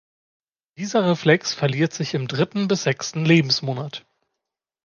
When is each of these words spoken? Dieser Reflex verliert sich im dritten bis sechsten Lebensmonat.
Dieser 0.79 1.07
Reflex 1.07 1.53
verliert 1.53 1.93
sich 1.93 2.15
im 2.15 2.27
dritten 2.27 2.67
bis 2.67 2.81
sechsten 2.85 3.23
Lebensmonat. 3.23 4.03